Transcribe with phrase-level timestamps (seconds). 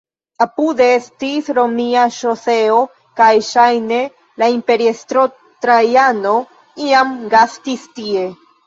[0.43, 2.79] Apude estis romia ŝoseo
[3.21, 4.01] kaj ŝajne
[4.45, 5.29] la imperiestro
[5.67, 6.37] Trajano
[6.91, 8.31] iam gastis tie.